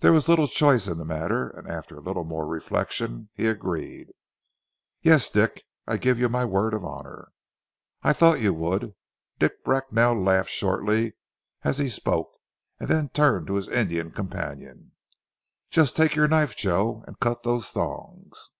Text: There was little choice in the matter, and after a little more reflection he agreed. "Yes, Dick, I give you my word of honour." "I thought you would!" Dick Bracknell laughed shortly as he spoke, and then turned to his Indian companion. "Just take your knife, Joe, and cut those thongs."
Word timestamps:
There 0.00 0.12
was 0.12 0.28
little 0.28 0.48
choice 0.48 0.86
in 0.86 0.98
the 0.98 1.04
matter, 1.06 1.48
and 1.48 1.66
after 1.66 1.96
a 1.96 2.02
little 2.02 2.24
more 2.24 2.46
reflection 2.46 3.30
he 3.32 3.46
agreed. 3.46 4.08
"Yes, 5.00 5.30
Dick, 5.30 5.62
I 5.86 5.96
give 5.96 6.18
you 6.18 6.28
my 6.28 6.44
word 6.44 6.74
of 6.74 6.84
honour." 6.84 7.32
"I 8.02 8.12
thought 8.12 8.40
you 8.42 8.52
would!" 8.52 8.94
Dick 9.38 9.64
Bracknell 9.64 10.22
laughed 10.22 10.50
shortly 10.50 11.14
as 11.62 11.78
he 11.78 11.88
spoke, 11.88 12.32
and 12.78 12.86
then 12.90 13.08
turned 13.08 13.46
to 13.46 13.54
his 13.54 13.66
Indian 13.70 14.10
companion. 14.10 14.92
"Just 15.70 15.96
take 15.96 16.14
your 16.16 16.28
knife, 16.28 16.54
Joe, 16.54 17.02
and 17.06 17.18
cut 17.18 17.42
those 17.42 17.70
thongs." 17.70 18.50